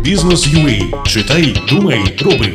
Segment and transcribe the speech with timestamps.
[0.00, 1.06] Бізнес UA.
[1.06, 2.54] Читай, думай, роби.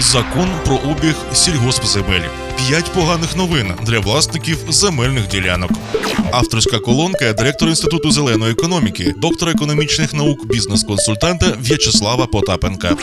[0.00, 2.20] Закон про обіг сільгоспземель.
[2.56, 5.70] П'ять поганих новин для власників земельних ділянок.
[6.32, 12.96] Авторська колонка директора інституту зеленої економіки, доктора економічних наук, бізнес-консультанта В'ячеслава Потапенка.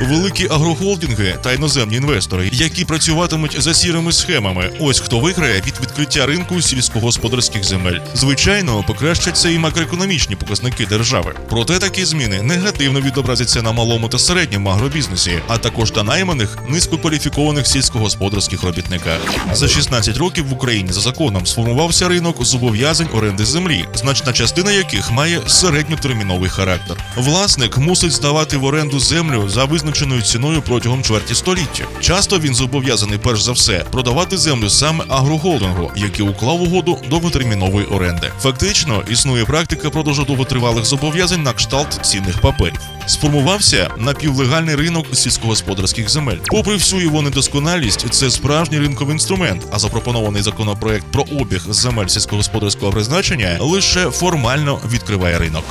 [0.00, 4.70] Великі агрохолдинги та іноземні інвестори, які працюватимуть за сірими схемами.
[4.80, 7.98] Ось хто виграє від відкриття ринку сільськогосподарських земель.
[8.14, 11.34] Звичайно, покращаться і макроекономічні показники держави.
[11.48, 17.66] Проте такі зміни негативно відобразяться на малому та середньому агробізнесі, а також на найманих низькокваліфікованих
[17.66, 19.18] сільськогосподарських робітниках.
[19.52, 25.10] За 16 років в Україні за законом сформувався ринок зобов'язань оренди землі, значна частина яких
[25.10, 26.96] має середньотерміновий характер.
[27.16, 31.84] Власник мусить здавати в оренду землю за визначеною ціною протягом чверті століття.
[32.00, 38.30] Часто він зобов'язаний перш за все продавати землю саме агрохолдингу, який уклав угоду довготермінової оренди.
[38.40, 42.80] Фактично існує практика продажу довготривалих зобов'язань на кшталт цінних паперів.
[43.06, 46.36] Сформувався напівлегальний ринок сільськогосподарських земель.
[46.46, 49.62] Попри всю його недосконалість, це справжній ринковий інструмент.
[49.72, 55.64] А запропонований законопроект про обіг земель сільськогосподарського призначення лише формально відкриває ринок.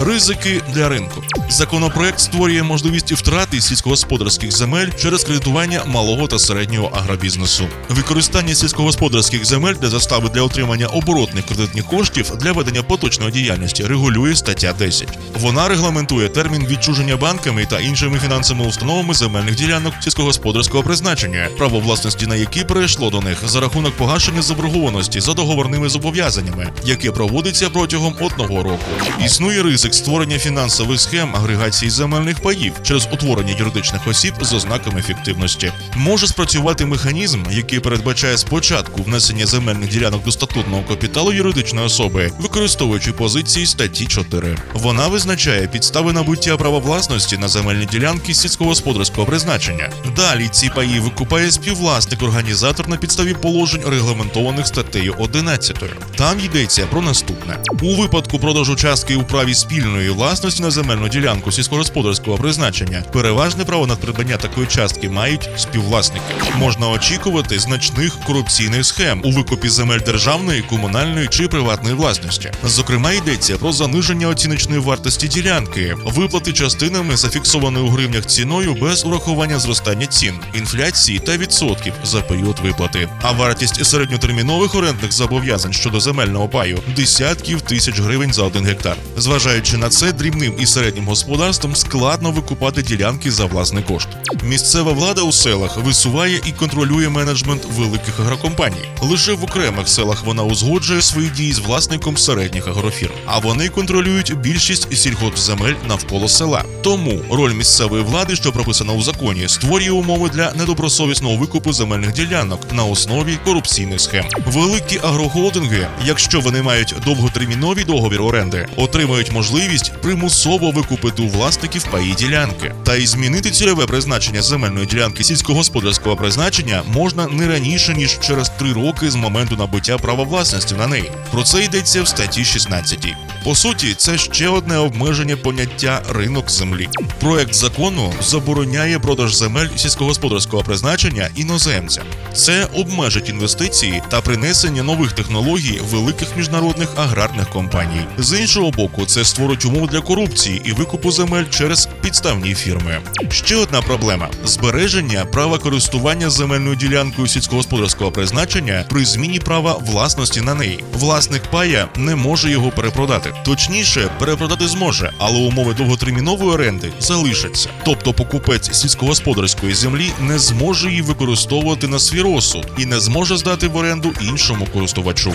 [0.00, 1.22] Ризики для ринку.
[1.50, 7.66] Законопроект створює можливість втрати сільськогосподарських земель через кредитування малого та середнього агробізнесу.
[7.88, 14.36] Використання сільськогосподарських земель для застави для отримання оборотних кредитних коштів для ведення поточної діяльності регулює
[14.36, 15.18] стаття 10.
[15.40, 22.26] Вона регламентує термін відчуження банками та іншими фінансовими установами земельних ділянок сільськогосподарського призначення, право власності
[22.26, 28.16] на які перейшло до них за рахунок погашення заборгованості за договорними зобов'язаннями, яке проводиться протягом
[28.20, 28.84] одного року.
[29.24, 35.72] Існує ризик створення фінансових схем агрегації земельних паїв через утворення юридичних осіб з ознаками ефективності.
[35.96, 43.12] Може спрацювати механізм, який передбачає спочатку внесення земельних ділянок до статутного капіталу юридичної особи, використовуючи
[43.12, 44.56] позиції статті 4.
[44.72, 49.90] Вона визначає підстави набуття права власності на земельні ділянки сільськогосподарського призначення.
[50.16, 55.82] Далі ці паї викупає співвласник-організатор на підставі положень, регламентованих статтею 11.
[56.16, 61.52] Там йдеться про наступне: у випадку продажу частки у праві спільної власності на земельну ділянку
[61.52, 66.34] сільськогосподарського призначення переважне право на придбання такої частки мають співвласники.
[66.58, 72.50] Можна очікувати значних корупційних схем у викупі земель державної, комунальної чи приватної власності.
[72.64, 79.58] Зокрема, йдеться про заниження оціночної вартості ділянки, виплати частинами зафіксованою у гривнях ціною без урахування
[79.58, 83.08] зростання цін, інфляції та відсотків за період виплати.
[83.22, 88.96] А вартість середньотермінових орендних зобов'язань щодо земельного паю десятків тисяч гривень за один гектар.
[89.16, 94.08] Зважаючи на це, дрібним і середнім господарствам складно викупати ділянки за власний кошт.
[94.42, 98.88] Місцева влада у селах висуває і контролює менеджмент великих агрокомпаній.
[99.02, 104.38] Лише в окремих селах вона узгоджує свої дії з власником середніх агрофірм, а вони контролюють
[104.38, 106.64] більшість сільгоспземель навколо села.
[106.82, 112.60] Тому роль місцевої влади, що прописана у законі, створює умови для недобросовісного викупу земельних ділянок
[112.72, 114.24] на основі корупційних схем.
[114.46, 122.14] Великі агрохолдинги, якщо вони мають довготерміновий договір оренди, отримають можливість примусово викупити у власників паї
[122.14, 128.48] ділянки та й змінити цільове призначення земельної ділянки сільськогосподарського призначення можна не раніше ніж через
[128.48, 131.10] три роки з моменту набуття права власності на неї.
[131.30, 133.06] Про це йдеться в статті 16.
[133.44, 136.88] По суті, це ще одне обмеження поняття ринок землі.
[137.20, 142.04] Проект закону забороняє продаж земель сільськогосподарського призначення іноземцям.
[142.34, 148.06] Це обмежить інвестиції та принесення нових технологій великих міжнародних аграрних компаній.
[148.18, 153.00] З іншого боку, це створить умови для корупції і викупу земель через підставні фірми.
[153.30, 160.54] Ще одна проблема: збереження права користування земельною ділянкою сільськогосподарського призначення при зміні права власності на
[160.54, 160.84] неї.
[160.98, 163.32] Власник пая не може його перепродати.
[163.44, 167.68] Точніше, перепродати зможе, але умови довготермінової оренди залишаться.
[167.84, 173.68] Тобто покупець сільськогосподарської землі не зможе її використовувати на свій розсуд і не зможе здати
[173.68, 175.32] в оренду іншому користувачу.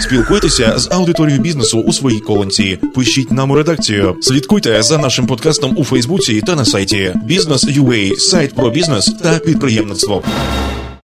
[0.00, 2.78] Спілкуйтеся з аудиторією бізнесу у своїй колонці.
[2.94, 4.16] Пишіть нам у редакцію.
[4.20, 10.22] Слідкуйте за нашим подкастом у Фейсбуці та на сайті Бізнес.UA, сайт про бізнес та підприємництво.